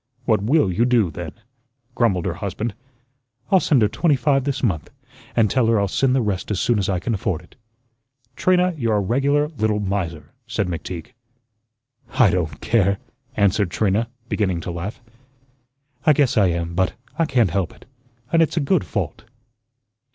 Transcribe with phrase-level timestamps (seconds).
[0.25, 1.33] What WILL you do, then?"
[1.93, 2.73] grumbled her husband.
[3.51, 4.89] "I'll send her twenty five this month,
[5.35, 7.55] and tell her I'll send the rest as soon as I can afford it."
[8.35, 11.11] "Trina, you're a regular little miser," said McTeague.
[12.17, 12.97] "I don't care,"
[13.37, 14.99] answered Trina, beginning to laugh.
[16.03, 17.85] "I guess I am, but I can't help it,
[18.33, 19.25] and it's a good fault."